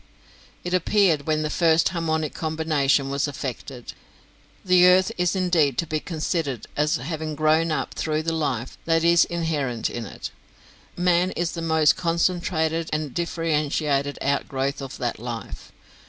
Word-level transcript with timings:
It 0.63 0.73
appeared 0.73 1.27
when 1.27 1.43
the 1.43 1.51
first 1.51 1.89
harmonic 1.89 2.33
combination 2.33 3.11
was 3.11 3.27
effected. 3.27 3.93
The 4.65 4.87
earth 4.87 5.11
is 5.15 5.35
indeed 5.35 5.77
to 5.77 5.85
be 5.85 5.99
considered 5.99 6.65
as 6.75 6.95
having 6.95 7.35
grown 7.35 7.71
up 7.71 7.93
through 7.93 8.23
the 8.23 8.33
life 8.33 8.79
that 8.85 9.03
is 9.03 9.25
inherent 9.25 9.91
in 9.91 10.07
it. 10.07 10.31
Man 10.97 11.29
is 11.33 11.51
the 11.51 11.61
most 11.61 11.97
concentrated 11.97 12.89
and 12.91 13.13
differentiated 13.13 14.17
outgrowth 14.23 14.81
of 14.81 14.97
that 14.97 15.19
life. 15.19 15.71